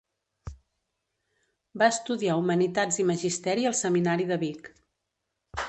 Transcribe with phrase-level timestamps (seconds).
[1.81, 4.75] Va estudiar humanitats i magisteri al seminari de Vic.